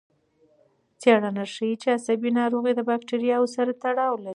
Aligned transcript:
څېړنه 1.01 1.45
ښيي 1.53 1.73
چې 1.81 1.87
عصبي 1.97 2.29
ناروغۍ 2.39 2.73
د 2.75 2.81
بکتریاوو 2.89 3.53
سره 3.55 3.71
تړاو 3.83 4.15
لري. 4.25 4.29